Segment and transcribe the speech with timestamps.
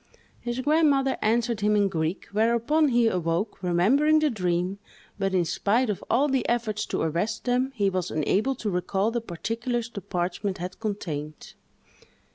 [0.39, 4.79] His grandmother answered him in Greek, whereupon he awoke, remembering the dream,
[5.19, 9.11] but, in spite of all the efforts to arrest them, he was unable to recall
[9.11, 11.53] the particulars the parchment had contained.